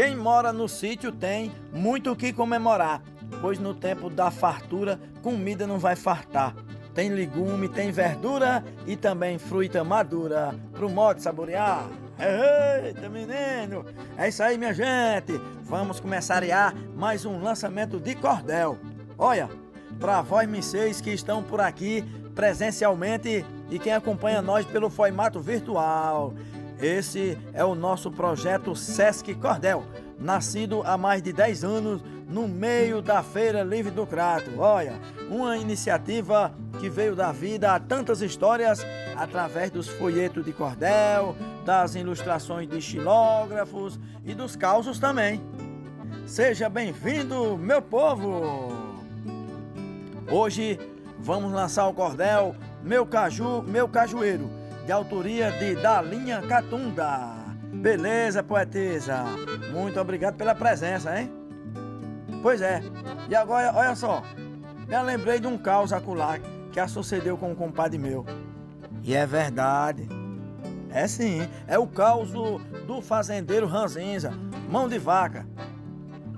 Quem 0.00 0.16
mora 0.16 0.50
no 0.50 0.66
sítio 0.66 1.12
tem 1.12 1.52
muito 1.70 2.10
o 2.10 2.16
que 2.16 2.32
comemorar, 2.32 3.02
pois 3.42 3.58
no 3.58 3.74
tempo 3.74 4.08
da 4.08 4.30
fartura, 4.30 4.98
comida 5.22 5.66
não 5.66 5.78
vai 5.78 5.94
fartar. 5.94 6.56
Tem 6.94 7.10
legume, 7.10 7.68
tem 7.68 7.92
verdura 7.92 8.64
e 8.86 8.96
também 8.96 9.38
fruta 9.38 9.84
madura 9.84 10.58
pro 10.72 10.88
modo 10.88 11.20
saborear. 11.20 11.86
Eita, 12.18 13.10
menino! 13.10 13.84
É 14.16 14.26
isso 14.26 14.42
aí, 14.42 14.56
minha 14.56 14.72
gente! 14.72 15.38
Vamos 15.64 16.00
começar 16.00 16.42
a 16.44 16.72
mais 16.96 17.26
um 17.26 17.38
lançamento 17.38 18.00
de 18.00 18.14
cordel. 18.14 18.78
Olha, 19.18 19.50
para 19.98 20.22
vós, 20.22 20.48
vocês 20.48 21.02
que 21.02 21.10
estão 21.10 21.42
por 21.42 21.60
aqui 21.60 22.02
presencialmente 22.34 23.44
e 23.70 23.78
quem 23.78 23.92
acompanha 23.92 24.42
nós 24.42 24.66
pelo 24.66 24.90
formato 24.90 25.40
virtual. 25.40 26.34
Esse 26.80 27.38
é 27.52 27.64
o 27.64 27.74
nosso 27.74 28.10
projeto 28.10 28.74
Sesc 28.74 29.34
Cordel, 29.34 29.84
nascido 30.18 30.82
há 30.84 30.96
mais 30.96 31.22
de 31.22 31.32
10 31.32 31.64
anos 31.64 32.02
no 32.28 32.46
meio 32.48 33.02
da 33.02 33.22
Feira 33.22 33.62
Livre 33.62 33.90
do 33.90 34.06
Crato. 34.06 34.50
Olha, 34.58 34.98
uma 35.28 35.56
iniciativa 35.56 36.52
que 36.78 36.88
veio 36.88 37.14
da 37.14 37.32
vida 37.32 37.74
a 37.74 37.80
tantas 37.80 38.22
histórias 38.22 38.84
através 39.16 39.70
dos 39.70 39.88
folhetos 39.88 40.44
de 40.44 40.52
cordel, 40.52 41.36
das 41.64 41.94
ilustrações 41.94 42.68
de 42.68 42.80
xilógrafos 42.80 43.98
e 44.24 44.34
dos 44.34 44.56
causos 44.56 44.98
também. 44.98 45.42
Seja 46.26 46.68
bem-vindo, 46.68 47.58
meu 47.58 47.82
povo! 47.82 48.72
Hoje 50.30 50.78
vamos 51.18 51.52
lançar 51.52 51.86
o 51.88 51.92
cordel 51.92 52.54
Meu 52.82 53.04
Caju, 53.04 53.62
Meu 53.62 53.88
Cajueiro, 53.88 54.50
de 54.86 54.92
autoria 54.92 55.52
de 55.52 55.74
Dalinha 55.76 56.40
Catunda. 56.40 57.34
Beleza, 57.72 58.42
poetisa? 58.42 59.24
Muito 59.70 60.00
obrigado 60.00 60.36
pela 60.36 60.54
presença, 60.54 61.18
hein? 61.18 61.30
Pois 62.42 62.62
é. 62.62 62.82
E 63.28 63.34
agora, 63.34 63.72
olha 63.74 63.94
só. 63.94 64.22
Me 64.88 65.02
lembrei 65.02 65.38
de 65.38 65.46
um 65.46 65.58
caos 65.58 65.92
acular 65.92 66.40
que 66.72 66.88
sucedeu 66.88 67.36
com 67.36 67.52
um 67.52 67.54
compadre 67.54 67.98
meu. 67.98 68.24
E 69.02 69.14
é 69.14 69.26
verdade. 69.26 70.08
É 70.90 71.06
sim, 71.06 71.46
é 71.68 71.78
o 71.78 71.86
caos 71.86 72.32
do, 72.32 72.58
do 72.86 73.00
fazendeiro 73.00 73.66
Ranzinza, 73.66 74.32
mão 74.68 74.88
de 74.88 74.98
vaca. 74.98 75.46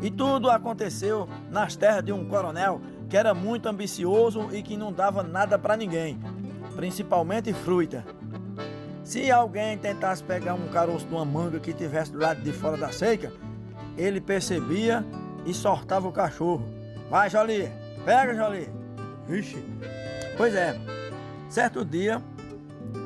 E 0.00 0.11
tudo 0.11 0.50
aconteceu 0.50 1.28
nas 1.50 1.77
terras 1.77 2.05
de 2.05 2.12
um 2.12 2.28
coronel 2.28 2.81
que 3.09 3.16
era 3.16 3.33
muito 3.33 3.69
ambicioso 3.69 4.48
e 4.53 4.62
que 4.62 4.77
não 4.77 4.92
dava 4.92 5.22
nada 5.22 5.59
para 5.59 5.77
ninguém, 5.77 6.19
principalmente 6.83 7.52
fruta. 7.52 8.05
Se 9.05 9.30
alguém 9.30 9.78
tentasse 9.78 10.20
pegar 10.20 10.55
um 10.55 10.66
caroço 10.66 11.06
de 11.06 11.14
uma 11.14 11.25
manga 11.25 11.61
que 11.61 11.72
tivesse 11.72 12.11
do 12.11 12.19
lado 12.19 12.42
de 12.42 12.50
fora 12.52 12.77
da 12.77 12.91
seca, 12.91 13.33
ele 13.97 14.20
percebia 14.20 15.05
e 15.47 15.55
sortava 15.55 16.08
o 16.08 16.12
cachorro. 16.12 16.64
Vai, 17.08 17.30
Jolie, 17.30 17.70
pega, 18.05 18.34
Jolie. 18.34 18.69
Vixe. 19.28 19.64
Pois 20.36 20.56
é, 20.56 20.77
certo 21.48 21.84
dia, 21.84 22.20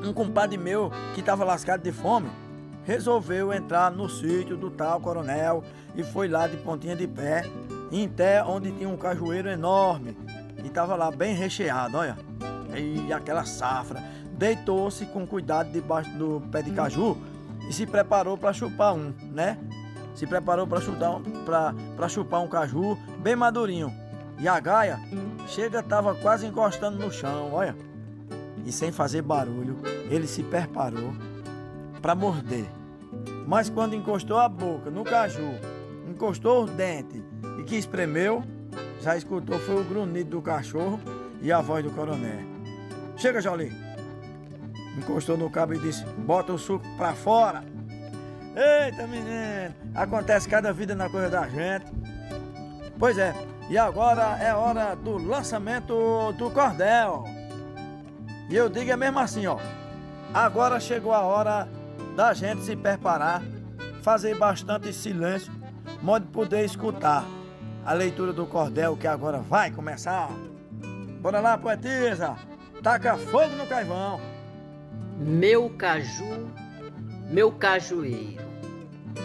um 0.03 0.11
compadre 0.15 0.57
meu 0.57 0.91
que 1.13 1.21
estava 1.21 1.45
lascado 1.45 1.83
de 1.83 1.93
fome 1.93 2.31
resolveu 2.83 3.53
entrar 3.53 3.91
no 3.91 4.09
sítio 4.09 4.57
do 4.57 4.71
tal 4.71 5.03
coronel 5.03 5.63
e 5.95 6.03
foi 6.03 6.29
lá 6.29 6.47
de 6.47 6.57
pontinha 6.57 6.97
de 6.97 7.07
pé, 7.07 7.43
em 7.93 8.09
pé 8.09 8.43
onde 8.43 8.73
tinha 8.73 8.89
um 8.89 8.97
cajueiro 8.97 9.51
enorme 9.51 10.17
e 10.65 10.67
estava 10.67 10.97
lá 10.97 11.11
bem 11.11 11.35
recheado, 11.35 11.99
olha. 11.99 12.17
E 12.79 13.13
aquela 13.13 13.45
safra. 13.45 14.03
Deitou-se 14.33 15.07
com 15.07 15.27
cuidado 15.27 15.73
debaixo 15.73 16.11
do 16.11 16.43
pé 16.53 16.63
de 16.63 16.71
caju 16.71 17.17
e 17.69 17.73
se 17.73 17.87
preparou 17.87 18.37
para 18.37 18.53
chupar 18.53 18.95
um, 18.95 19.15
né? 19.33 19.59
se 20.17 20.27
preparou 20.27 20.67
para 20.67 20.81
chupar, 20.81 21.21
pra, 21.95 22.09
chupar 22.09 22.41
um 22.41 22.49
caju 22.49 22.99
bem 23.19 23.37
madurinho. 23.37 23.93
E 24.39 24.49
a 24.49 24.59
gaia 24.59 24.99
chega, 25.47 25.81
estava 25.81 26.15
quase 26.15 26.47
encostando 26.47 26.99
no 26.99 27.13
chão, 27.13 27.53
olha. 27.53 27.77
E 28.65 28.73
sem 28.73 28.91
fazer 28.91 29.23
barulho, 29.23 29.77
ele 30.11 30.27
se 30.27 30.43
preparou 30.43 31.13
para 32.01 32.15
morder. 32.15 32.67
Mas 33.47 33.69
quando 33.69 33.95
encostou 33.95 34.39
a 34.39 34.49
boca 34.49 34.91
no 34.91 35.05
caju, 35.05 35.55
encostou 36.09 36.65
os 36.65 36.71
dentes 36.71 37.23
e 37.59 37.63
que 37.63 37.77
espremeu, 37.77 38.43
já 39.03 39.17
escutou 39.17 39.59
foi 39.59 39.81
o 39.81 39.85
grunhido 39.85 40.31
do 40.31 40.43
cachorro 40.43 40.99
e 41.43 41.53
a 41.53 41.61
voz 41.61 41.85
do 41.85 41.91
coronel. 41.91 42.56
Chega, 43.17 43.41
Jolie. 43.41 43.73
Encostou 44.97 45.37
no 45.37 45.51
cabo 45.51 45.75
e 45.75 45.79
disse: 45.79 46.05
Bota 46.19 46.53
o 46.53 46.59
suco 46.59 46.87
para 46.97 47.15
fora. 47.15 47.65
Eita, 48.55 49.07
menino! 49.07 49.75
Acontece 49.95 50.49
cada 50.49 50.73
vida 50.73 50.95
na 50.95 51.09
coisa 51.09 51.29
da 51.29 51.49
gente. 51.49 51.87
Pois 52.99 53.19
é, 53.19 53.35
e 53.69 53.77
agora 53.77 54.39
é 54.43 54.55
hora 54.55 54.95
do 54.95 55.19
lançamento 55.19 56.33
do 56.33 56.51
cordel. 56.51 57.25
E 58.49 58.57
eu 58.57 58.69
digo 58.69 58.91
é 58.91 58.97
mesmo 58.97 59.19
assim, 59.19 59.47
ó. 59.47 59.59
Agora 60.33 60.79
chegou 60.79 61.13
a 61.13 61.21
hora 61.21 61.69
da 62.15 62.33
gente 62.33 62.63
se 62.63 62.77
preparar, 62.77 63.43
fazer 64.03 64.37
bastante 64.37 64.93
silêncio, 64.93 65.53
modo 66.03 66.27
de 66.27 66.33
poder 66.33 66.65
escutar 66.65 67.25
a 67.85 67.93
leitura 67.93 68.33
do 68.33 68.47
cordel 68.47 68.97
que 68.97 69.07
agora 69.07 69.39
vai 69.39 69.71
começar. 69.71 70.31
Bora 71.21 71.41
lá, 71.41 71.59
poetisa! 71.59 72.56
Taca 72.87 73.17
fogo 73.17 73.57
no 73.57 73.67
caivão! 73.67 74.21
Meu 75.19 75.69
caju, 75.71 76.49
meu 77.29 77.51
cajueiro 77.51 78.47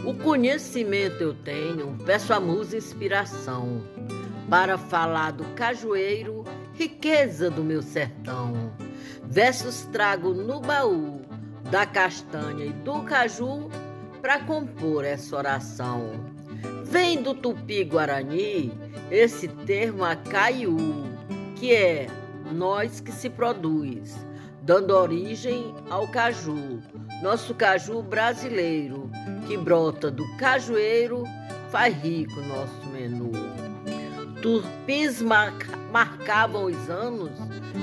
o 0.04 0.16
conhecimento 0.16 1.22
eu 1.22 1.36
tenho, 1.36 1.96
peço 2.04 2.34
a 2.34 2.40
musa 2.40 2.76
inspiração 2.76 3.84
para 4.50 4.80
falar 4.80 5.30
do 5.34 5.44
cajueiro, 5.54 6.44
riqueza 6.74 7.52
do 7.52 7.64
meu 7.64 7.84
sertão. 7.84 8.74
Versos 9.26 9.82
trago 9.92 10.34
no 10.34 10.60
baú 10.60 11.22
da 11.70 11.86
castanha 11.86 12.66
e 12.66 12.74
do 12.74 13.04
caju 13.04 13.70
para 14.24 14.40
compor 14.40 15.06
essa 15.06 15.36
oração. 15.36 16.14
Vem 16.84 17.22
do 17.22 17.36
tupi-guarani 17.36 18.72
esse 19.12 19.48
termo 19.48 20.04
acaiu, 20.04 20.78
que 21.58 21.76
é 21.76 22.08
nós 22.52 23.00
que 23.00 23.12
se 23.12 23.30
produz, 23.30 24.16
dando 24.62 24.92
origem 24.92 25.74
ao 25.90 26.08
caju, 26.08 26.82
nosso 27.22 27.56
caju 27.56 28.02
brasileiro, 28.02 29.10
que 29.48 29.58
brota 29.58 30.12
do 30.12 30.26
cajueiro, 30.38 31.24
faz 31.70 31.96
rico 31.96 32.40
nosso 32.42 32.88
menu. 32.92 33.32
Turpins 34.42 35.22
marcavam 35.92 36.66
os 36.66 36.90
anos 36.90 37.32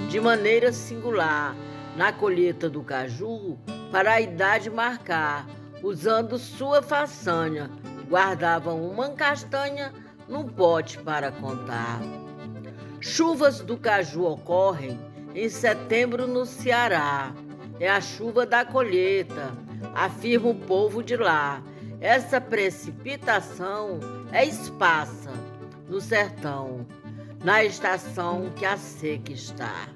de 0.08 0.20
maneira 0.20 0.72
singular 0.72 1.54
na 1.96 2.12
colheita 2.12 2.68
do 2.68 2.82
caju 2.82 3.58
para 3.90 4.14
a 4.14 4.20
idade 4.20 4.68
marcar, 4.70 5.46
usando 5.82 6.38
sua 6.38 6.82
façanha, 6.82 7.70
guardavam 8.08 8.82
uma 8.82 9.10
castanha 9.10 9.92
num 10.28 10.46
pote 10.46 10.98
para 10.98 11.32
contar. 11.32 12.00
Chuvas 13.00 13.60
do 13.60 13.76
caju 13.76 14.24
ocorrem 14.24 14.98
em 15.34 15.48
setembro 15.48 16.26
no 16.26 16.44
Ceará 16.44 17.32
é 17.78 17.88
a 17.88 18.00
chuva 18.00 18.44
da 18.44 18.64
colheita, 18.64 19.52
afirma 19.94 20.48
o 20.48 20.54
povo 20.54 21.00
de 21.02 21.16
lá. 21.16 21.62
Essa 22.00 22.40
precipitação 22.40 24.00
é 24.32 24.44
esparsa 24.44 25.30
no 25.88 26.00
sertão, 26.00 26.84
na 27.44 27.64
estação 27.64 28.50
que 28.56 28.64
a 28.66 28.76
seca 28.76 29.32
está. 29.32 29.88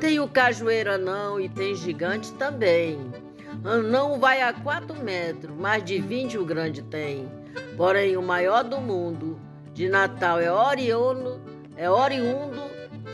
Tem 0.00 0.18
o 0.18 0.28
cajueiro 0.28 0.92
anão 0.92 1.38
e 1.38 1.50
tem 1.50 1.74
gigante 1.74 2.32
também. 2.34 2.98
Anão 3.62 4.18
vai 4.18 4.40
a 4.40 4.54
quatro 4.54 4.96
metros, 5.02 5.54
mais 5.56 5.84
de 5.84 5.98
vinte 6.00 6.38
o 6.38 6.44
grande 6.44 6.82
tem. 6.82 7.28
Porém, 7.76 8.16
o 8.16 8.22
maior 8.22 8.64
do 8.64 8.80
mundo 8.80 9.38
de 9.72 9.88
Natal 9.88 10.40
é 10.40 10.50
oriundo, 10.50 11.40
é 11.76 11.90
oriundo 11.90 12.62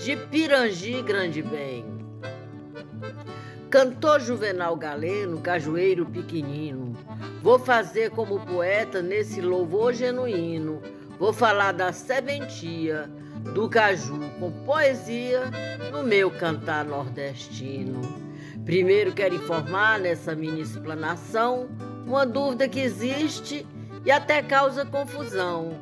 de 0.02 0.16
Pirangi 0.16 1.02
Grande 1.02 1.42
Bem. 1.42 1.84
Cantor 3.68 4.20
Juvenal 4.20 4.76
Galeno, 4.76 5.40
cajueiro 5.40 6.06
pequenino. 6.06 6.94
Vou 7.42 7.58
fazer 7.58 8.10
como 8.10 8.44
poeta 8.46 9.02
nesse 9.02 9.40
louvor 9.40 9.94
genuíno. 9.94 10.80
Vou 11.18 11.32
falar 11.32 11.72
da 11.72 11.92
sementia 11.92 13.10
do 13.54 13.68
caju 13.68 14.20
com 14.38 14.52
poesia 14.64 15.50
no 15.90 16.02
meu 16.02 16.30
cantar 16.30 16.84
nordestino. 16.84 18.00
Primeiro 18.64 19.12
quero 19.12 19.34
informar 19.34 19.98
nessa 19.98 20.34
minha 20.34 20.62
explanação 20.62 21.68
uma 22.06 22.24
dúvida 22.24 22.68
que 22.68 22.80
existe 22.80 23.66
e 24.04 24.10
até 24.10 24.42
causa 24.42 24.84
confusão. 24.84 25.72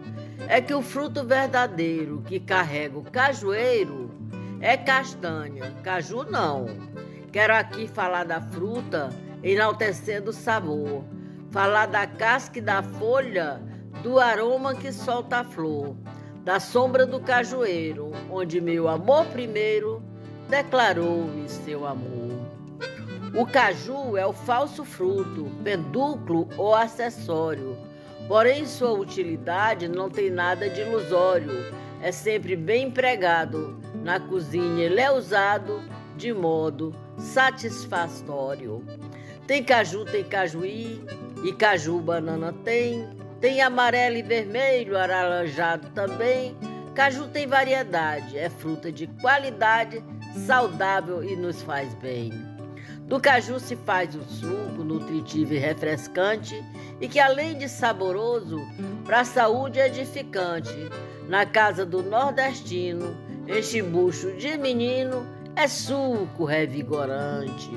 É 0.49 0.61
que 0.61 0.75
o 0.75 0.83
fruto 0.83 1.25
verdadeiro 1.25 2.23
que 2.27 2.41
carrega 2.41 2.99
o 2.99 3.05
cajueiro 3.05 4.11
é 4.61 4.77
castanha, 4.77 5.73
caju 5.83 6.25
não. 6.25 6.67
Quero 7.33 7.55
aqui 7.55 7.87
falar 7.87 8.25
da 8.25 8.41
fruta 8.41 9.11
enaltecendo 9.43 10.31
o 10.31 10.35
sabor. 10.35 11.05
falar 11.51 11.87
da 11.87 12.07
casca 12.07 12.59
e 12.59 12.63
da 12.63 12.83
folha, 12.83 13.61
do 14.03 14.19
aroma 14.19 14.75
que 14.75 14.93
solta 14.93 15.39
a 15.39 15.45
flor, 15.45 15.97
da 16.45 16.61
sombra 16.61 17.05
do 17.05 17.21
cajueiro, 17.21 18.13
onde 18.31 18.61
meu 18.61 18.89
amor 18.89 19.27
primeiro 19.27 20.03
declarou-me 20.49 21.49
seu 21.49 21.87
amor. 21.87 22.31
O 23.35 23.47
caju 23.47 24.17
é 24.17 24.27
o 24.27 24.33
falso 24.33 24.85
fruto, 24.85 25.51
pedúnculo 25.63 26.49
ou 26.57 26.75
acessório, 26.75 27.77
porém 28.31 28.65
sua 28.65 28.93
utilidade 28.93 29.89
não 29.89 30.09
tem 30.09 30.31
nada 30.31 30.71
de 30.71 30.83
ilusório, 30.83 31.75
é 32.01 32.13
sempre 32.13 32.55
bem 32.55 32.87
empregado, 32.87 33.77
na 34.05 34.21
cozinha 34.21 34.85
ele 34.85 35.01
é 35.01 35.11
usado 35.11 35.83
de 36.17 36.33
modo 36.33 36.95
satisfatório. 37.19 38.85
Tem 39.49 39.65
caju, 39.65 40.05
tem 40.05 40.23
cajuí, 40.23 41.05
e 41.43 41.53
caju 41.55 41.99
banana 41.99 42.55
tem, 42.65 43.05
tem 43.41 43.63
amarelo 43.63 44.19
e 44.19 44.23
vermelho, 44.23 44.97
alaranjado 44.97 45.89
também. 45.89 46.57
Caju 46.95 47.27
tem 47.27 47.49
variedade, 47.49 48.39
é 48.39 48.49
fruta 48.49 48.93
de 48.93 49.09
qualidade, 49.21 50.05
saudável 50.47 51.25
e 51.25 51.35
nos 51.35 51.63
faz 51.63 51.93
bem. 51.95 52.50
Do 53.11 53.19
caju 53.19 53.59
se 53.59 53.75
faz 53.75 54.15
um 54.15 54.23
suco 54.23 54.85
nutritivo 54.85 55.53
e 55.53 55.59
refrescante 55.59 56.65
e 57.01 57.09
que 57.09 57.19
além 57.19 57.59
de 57.59 57.69
saboroso, 57.69 58.61
para 59.05 59.23
a 59.23 59.25
saúde 59.25 59.81
é 59.81 59.89
edificante. 59.89 60.89
Na 61.27 61.45
casa 61.45 61.85
do 61.85 62.05
nordestino, 62.05 63.17
enche 63.49 63.83
bucho 63.83 64.31
de 64.37 64.57
menino, 64.57 65.27
é 65.57 65.67
suco 65.67 66.45
revigorante. 66.45 67.73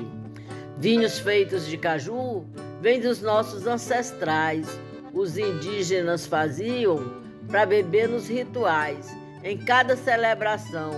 Vinhos 0.78 1.18
feitos 1.18 1.66
de 1.66 1.78
caju 1.78 2.46
vêm 2.80 3.00
dos 3.00 3.20
nossos 3.20 3.66
ancestrais. 3.66 4.68
Os 5.12 5.36
indígenas 5.36 6.28
faziam 6.28 7.12
para 7.48 7.66
beber 7.66 8.08
nos 8.08 8.28
rituais. 8.28 9.12
Em 9.42 9.58
cada 9.58 9.96
celebração, 9.96 10.92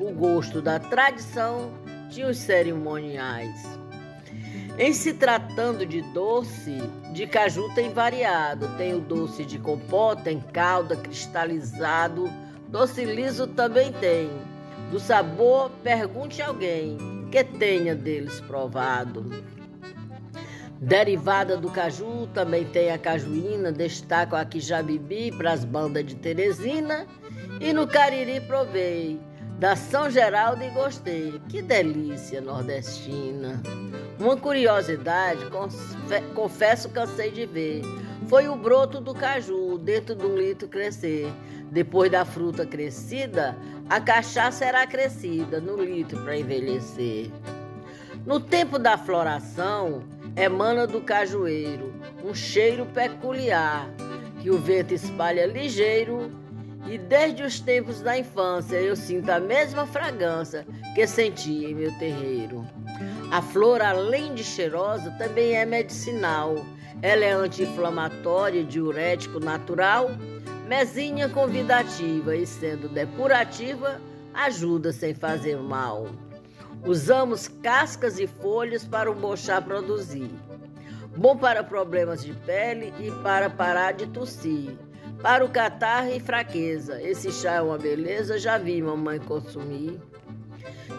o 0.00 0.10
gosto 0.12 0.62
da 0.62 0.78
tradição 0.78 1.70
tinha 2.08 2.28
os 2.28 2.38
cerimoniais. 2.38 3.81
Em 4.78 4.92
se 4.92 5.12
tratando 5.12 5.84
de 5.84 6.00
doce, 6.12 6.78
de 7.12 7.26
caju 7.26 7.68
tem 7.74 7.92
variado. 7.92 8.68
Tem 8.76 8.94
o 8.94 9.00
doce 9.00 9.44
de 9.44 9.58
compota 9.58 10.30
em 10.30 10.40
calda, 10.40 10.96
cristalizado. 10.96 12.30
Doce 12.68 13.04
liso 13.04 13.46
também 13.46 13.92
tem. 13.92 14.30
Do 14.90 14.98
sabor, 14.98 15.70
pergunte 15.82 16.40
alguém 16.40 16.96
que 17.30 17.44
tenha 17.44 17.94
deles 17.94 18.40
provado. 18.40 19.30
Derivada 20.80 21.56
do 21.56 21.70
caju, 21.70 22.26
também 22.34 22.64
tem 22.64 22.90
a 22.90 22.98
cajuína, 22.98 23.70
destaco 23.70 24.34
aqui 24.34 24.58
já 24.58 24.82
bebi 24.82 25.30
para 25.30 25.52
as 25.52 25.64
bandas 25.64 26.04
de 26.04 26.16
Teresina. 26.16 27.06
E 27.60 27.72
no 27.72 27.86
Cariri 27.86 28.40
provei, 28.40 29.20
da 29.62 29.76
São 29.76 30.10
Geraldo 30.10 30.64
e 30.64 30.70
gostei. 30.70 31.40
Que 31.48 31.62
delícia 31.62 32.40
nordestina! 32.40 33.62
Uma 34.18 34.36
curiosidade, 34.36 35.46
confesso 36.34 36.88
cansei 36.88 37.30
de 37.30 37.46
ver, 37.46 37.82
foi 38.26 38.48
o 38.48 38.56
broto 38.56 39.00
do 39.00 39.14
caju 39.14 39.78
dentro 39.78 40.16
de 40.16 40.26
um 40.26 40.34
litro 40.34 40.66
crescer. 40.66 41.32
Depois 41.70 42.10
da 42.10 42.24
fruta 42.24 42.66
crescida, 42.66 43.56
a 43.88 44.00
cachaça 44.00 44.64
era 44.64 44.84
crescida 44.84 45.60
no 45.60 45.80
litro 45.80 46.20
para 46.24 46.36
envelhecer. 46.36 47.30
No 48.26 48.40
tempo 48.40 48.80
da 48.80 48.98
floração, 48.98 50.02
emana 50.34 50.88
do 50.88 51.00
cajueiro 51.00 51.94
um 52.24 52.34
cheiro 52.34 52.84
peculiar 52.86 53.88
que 54.40 54.50
o 54.50 54.58
vento 54.58 54.92
espalha 54.92 55.46
ligeiro 55.46 56.41
e 56.86 56.98
desde 56.98 57.42
os 57.42 57.60
tempos 57.60 58.00
da 58.00 58.18
infância 58.18 58.76
eu 58.76 58.96
sinto 58.96 59.30
a 59.30 59.38
mesma 59.38 59.86
fragrância 59.86 60.66
que 60.94 61.06
senti 61.06 61.64
em 61.64 61.74
meu 61.74 61.92
terreiro. 61.98 62.66
A 63.30 63.40
flor, 63.40 63.80
além 63.80 64.34
de 64.34 64.44
cheirosa, 64.44 65.10
também 65.12 65.54
é 65.54 65.64
medicinal. 65.64 66.56
Ela 67.00 67.24
é 67.24 67.32
anti-inflamatória, 67.32 68.62
diurético 68.62 69.40
natural, 69.40 70.10
mesinha 70.68 71.28
convidativa 71.28 72.36
e 72.36 72.46
sendo 72.46 72.88
depurativa, 72.88 74.00
ajuda 74.34 74.92
sem 74.92 75.14
fazer 75.14 75.56
mal. 75.56 76.08
Usamos 76.84 77.48
cascas 77.62 78.18
e 78.18 78.26
folhas 78.26 78.84
para 78.84 79.10
o 79.10 79.14
bochá 79.14 79.60
produzir. 79.60 80.30
Bom 81.16 81.36
para 81.36 81.62
problemas 81.62 82.24
de 82.24 82.32
pele 82.32 82.92
e 82.98 83.10
para 83.22 83.48
parar 83.48 83.92
de 83.92 84.06
tossir. 84.06 84.76
Para 85.22 85.44
o 85.44 85.48
catarro 85.48 86.10
e 86.12 86.18
fraqueza, 86.18 87.00
esse 87.00 87.30
chá 87.30 87.52
é 87.52 87.62
uma 87.62 87.78
beleza, 87.78 88.40
já 88.40 88.58
vi 88.58 88.82
mamãe 88.82 89.20
consumir. 89.20 90.00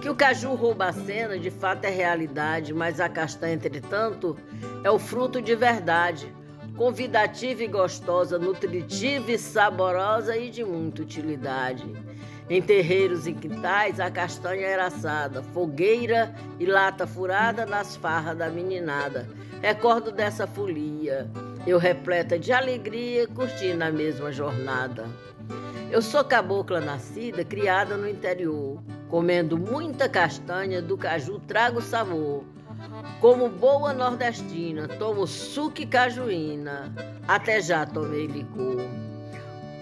Que 0.02 0.10
o 0.10 0.16
caju 0.16 0.56
rouba 0.56 0.86
a 0.86 0.94
cena, 0.94 1.38
de 1.38 1.52
fato 1.52 1.84
é 1.84 1.90
realidade, 1.90 2.74
mas 2.74 3.02
a 3.02 3.10
castanha, 3.10 3.56
entretanto, 3.56 4.38
é 4.82 4.90
o 4.90 4.98
fruto 4.98 5.42
de 5.42 5.54
verdade, 5.58 6.34
convidativa 6.78 7.64
e 7.64 7.68
gostosa, 7.68 8.40
nutritiva 8.40 9.30
e 9.30 9.38
saborosa 9.38 10.38
e 10.38 10.50
de 10.50 10.64
muita 10.64 11.02
utilidade. 11.02 11.86
Em 12.50 12.62
terreiros 12.62 13.28
e 13.28 13.34
quintais, 13.34 14.00
a 14.00 14.10
castanha 14.10 14.66
era 14.66 14.86
assada, 14.86 15.44
fogueira 15.54 16.34
e 16.58 16.66
lata 16.66 17.06
furada 17.06 17.66
nas 17.66 17.98
farras 17.98 18.38
da 18.38 18.50
meninada. 18.50 19.28
Recordo 19.62 20.14
dessa 20.14 20.48
folia 20.48 21.30
eu 21.66 21.78
repleta 21.78 22.38
de 22.38 22.52
alegria, 22.52 23.26
curtindo 23.28 23.84
a 23.84 23.92
mesma 23.92 24.32
jornada. 24.32 25.06
Eu 25.90 26.02
sou 26.02 26.24
cabocla 26.24 26.82
nascida, 26.82 27.46
criada 27.46 27.96
no 27.96 28.08
interior, 28.08 28.82
comendo 29.10 29.58
muita 29.58 30.10
castanha, 30.10 30.82
do 30.82 30.98
caju 30.98 31.40
trago 31.48 31.82
sabor. 31.82 32.44
Como 33.22 33.48
boa 33.48 33.94
nordestina, 33.94 34.88
tomo 34.88 35.26
suco 35.26 35.82
e 35.82 35.86
cajuína, 35.86 36.94
até 37.28 37.62
já 37.62 37.86
tomei 37.86 38.28
licor. 38.28 38.82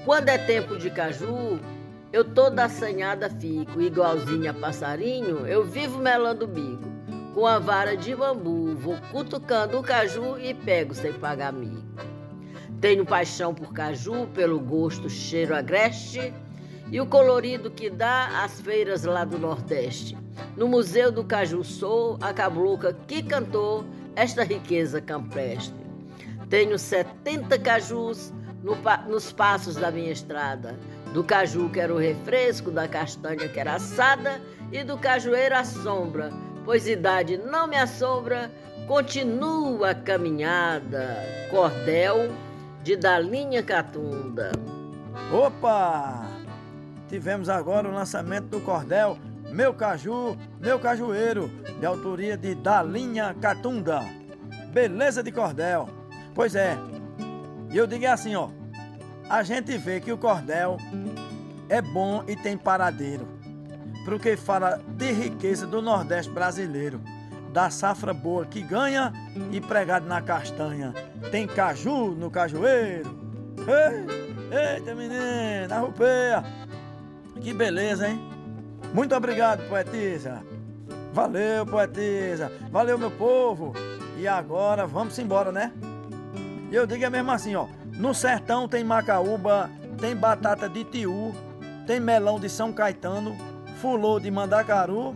Quando 0.06 0.30
é 0.30 0.38
tempo 0.38 0.78
de 0.78 0.92
caju, 0.92 1.60
eu 2.14 2.24
toda 2.24 2.66
assanhada 2.66 3.30
fico, 3.30 3.82
igualzinha 3.82 4.54
passarinho, 4.54 5.48
eu 5.48 5.64
vivo 5.64 5.98
melando 5.98 6.46
o 6.46 6.48
bico. 6.48 6.91
Com 7.34 7.48
a 7.48 7.60
vara 7.60 7.96
de 7.96 8.14
bambu, 8.14 8.76
vou 8.76 8.98
cutucando 9.10 9.80
o 9.80 9.84
caju 9.84 10.38
e 10.38 10.54
pego 10.54 10.94
sem 10.94 11.14
pagar 11.14 11.54
mico. 11.54 11.82
Tenho 12.82 13.06
paixão 13.06 13.54
por 13.54 13.72
caju, 13.72 14.28
pelo 14.34 14.60
gosto, 14.60 15.10
cheiro 15.10 15.56
agreste 15.56 16.34
e 16.92 17.00
o 17.00 17.06
colorido 17.06 17.72
que 17.72 17.90
dá 17.90 18.44
às 18.44 18.60
feiras 18.60 19.06
lá 19.06 19.24
do 19.24 19.40
Nordeste. 19.40 20.18
No 20.58 20.68
Museu 20.68 21.10
do 21.10 21.24
Caju 21.24 21.64
sou 21.64 22.18
a 22.20 22.34
cabluca 22.34 22.94
que 23.08 23.24
cantou 23.24 23.86
esta 24.14 24.44
riqueza 24.44 25.00
campestre. 25.00 25.80
Tenho 26.50 26.78
70 26.78 27.58
cajus 27.60 28.34
no, 28.62 28.76
nos 29.08 29.32
passos 29.32 29.76
da 29.76 29.90
minha 29.90 30.12
estrada. 30.12 30.78
Do 31.14 31.24
caju 31.24 31.70
que 31.70 31.80
era 31.80 31.94
o 31.94 31.98
refresco, 31.98 32.72
da 32.72 32.90
castanha 32.90 33.48
que 33.48 33.60
era 33.60 33.76
assada 33.76 34.42
e 34.70 34.84
do 34.84 34.98
cajueiro 34.98 35.56
a 35.56 35.64
sombra 35.64 36.51
pois 36.66 36.88
idade 36.88 37.38
não 37.38 37.68
me 37.68 37.76
assombra, 37.76 38.52
continua 38.88 39.92
a 39.92 39.96
caminhada. 39.96 41.18
Cordel 41.50 42.32
de 42.84 42.96
Dalinha 42.96 43.64
Catunda. 43.64 44.52
Opa! 45.32 46.28
Tivemos 47.08 47.50
agora 47.50 47.88
o 47.88 47.94
lançamento 47.94 48.46
do 48.46 48.62
cordel 48.62 49.18
Meu 49.52 49.74
Caju, 49.74 50.38
Meu 50.60 50.80
Cajueiro, 50.80 51.50
de 51.80 51.86
autoria 51.86 52.38
de 52.38 52.56
Dalinha 52.56 53.36
Catunda. 53.42 54.02
Beleza 54.72 55.22
de 55.22 55.32
cordel. 55.32 55.90
Pois 56.34 56.56
é. 56.56 56.78
E 57.70 57.78
eu 57.78 57.86
digo 57.86 58.08
assim, 58.08 58.36
ó. 58.36 58.50
A 59.30 59.44
gente 59.44 59.78
vê 59.78 60.00
que 60.00 60.12
o 60.12 60.18
cordel 60.18 60.78
é 61.70 61.82
bom 61.82 62.24
e 62.28 62.36
tem 62.36 62.58
paradeiro 62.58 63.41
porque 64.06 64.36
fala 64.36 64.82
de 64.88 65.12
riqueza 65.12 65.66
do 65.68 65.82
Nordeste 65.82 66.32
brasileiro, 66.32 67.02
da 67.52 67.70
safra 67.70 68.14
boa 68.14 68.46
que 68.46 68.62
ganha 68.62 69.12
e 69.52 69.60
pregado 69.60 70.08
na 70.08 70.22
castanha. 70.22 70.94
Tem 71.32 71.48
caju 71.48 72.12
no 72.12 72.32
cajueiro. 72.32 73.16
Ei, 73.68 74.76
eita 74.76 74.96
menina, 74.96 75.80
rupeia. 75.80 76.44
Que 77.40 77.54
beleza, 77.54 78.08
hein? 78.08 78.20
Muito 78.94 79.16
obrigado, 79.16 79.68
poetisa. 79.68 80.44
Valeu, 81.14 81.66
poetisa. 81.66 82.52
Valeu, 82.72 82.98
meu 82.98 83.12
povo. 83.12 83.74
E 84.18 84.28
agora 84.28 84.86
vamos 84.86 85.18
embora, 85.20 85.52
né? 85.52 85.72
E 86.72 86.76
eu 86.76 86.88
digo 86.88 87.04
é 87.04 87.10
mesmo 87.10 87.32
assim, 87.32 87.56
ó. 87.56 87.68
No 87.98 88.14
sertão 88.14 88.68
tem 88.68 88.84
macaúba, 88.84 89.70
tem 90.00 90.16
batata 90.16 90.70
de 90.70 90.84
tiu, 90.86 91.34
tem 91.86 92.00
melão 92.00 92.40
de 92.40 92.48
São 92.50 92.72
Caetano, 92.72 93.36
fulô 93.82 94.20
de 94.20 94.30
Mandacaru, 94.30 95.16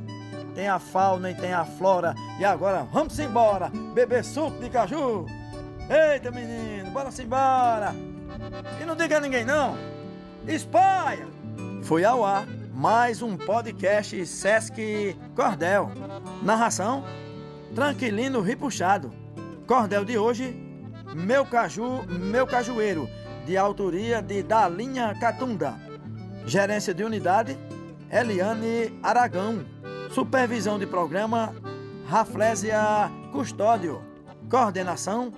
tem 0.56 0.68
a 0.68 0.80
fauna 0.80 1.30
e 1.30 1.36
tem 1.36 1.54
a 1.54 1.64
flora. 1.64 2.16
E 2.40 2.44
agora 2.44 2.88
vamos 2.92 3.20
embora 3.20 3.72
beber 3.94 4.24
suco 4.24 4.60
de 4.60 4.72
caju. 4.72 5.28
Eita, 5.88 6.32
menino, 6.32 6.90
bora 6.90 7.12
se 7.12 7.22
embora. 7.22 7.94
E 8.82 8.86
não 8.86 8.96
diga 8.96 9.18
a 9.18 9.22
ninguém 9.22 9.46
não. 9.46 9.78
Espalha! 10.48 11.28
Foi 11.84 12.04
ao 12.04 12.26
ar 12.26 12.48
mais 12.74 13.22
um 13.22 13.38
podcast 13.38 14.26
Sesc 14.26 15.16
Cordel. 15.36 15.92
Narração: 16.42 17.06
Tranquilino 17.76 18.42
Ripuxado. 18.42 19.14
Cordel 19.68 20.04
de 20.04 20.18
hoje: 20.18 20.56
Meu 21.14 21.46
Caju, 21.46 22.04
Meu 22.08 22.48
Cajueiro, 22.48 23.08
de 23.46 23.56
autoria 23.58 24.24
de 24.24 24.42
Dalinha 24.42 25.14
Catunda. 25.20 25.76
Gerência 26.48 26.96
de 26.96 27.04
unidade: 27.04 27.56
Eliane 28.16 28.98
Aragão. 29.04 29.66
Supervisão 30.10 30.80
de 30.80 30.88
programa: 30.88 31.54
Raflésia 32.08 33.12
Custódio. 33.34 34.02
Coordenação: 34.50 35.34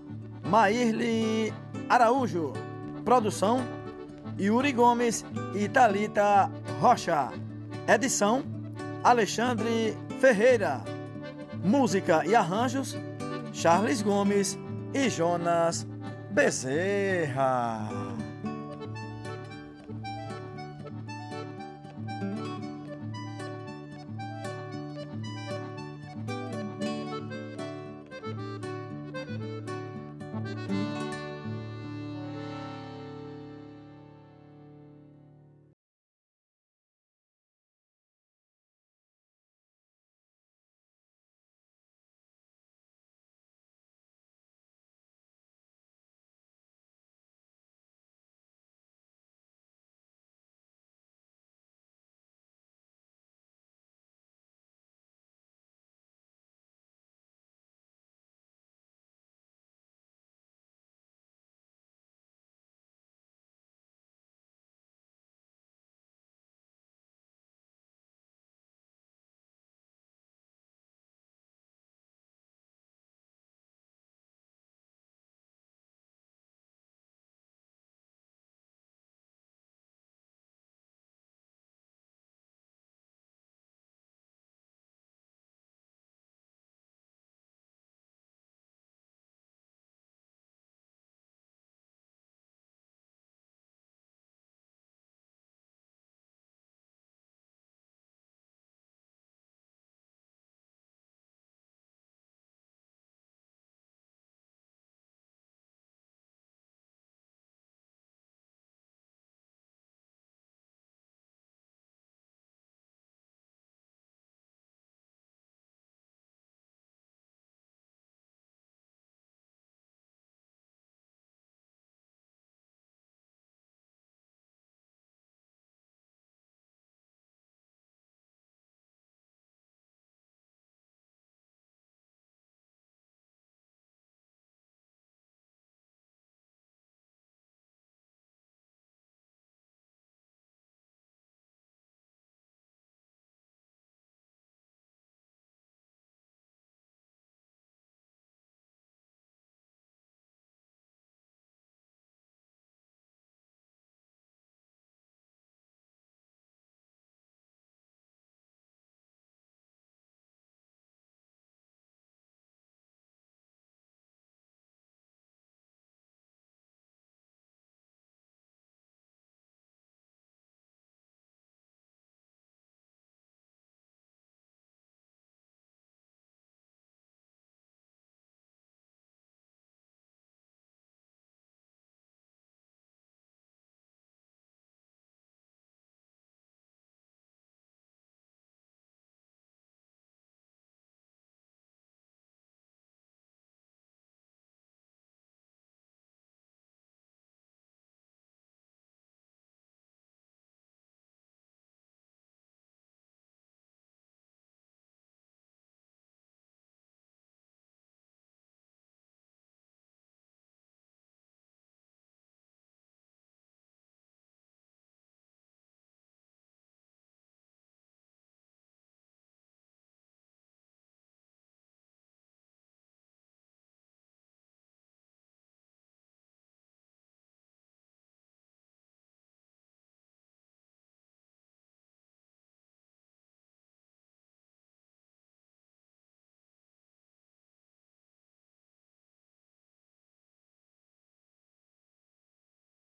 Maírle 0.45 1.51
Araújo. 1.89 2.53
Produção: 3.03 3.65
Yuri 4.39 4.71
Gomes 4.73 5.25
e 5.55 5.67
Talita 5.67 6.51
Rocha. 6.79 7.31
Edição: 7.87 8.43
Alexandre 9.03 9.97
Ferreira. 10.21 10.83
Música 11.63 12.23
e 12.27 12.35
arranjos: 12.35 12.95
Charles 13.53 14.03
Gomes 14.03 14.55
e 14.93 15.09
Jonas 15.09 15.87
Bezerra. 16.29 18.06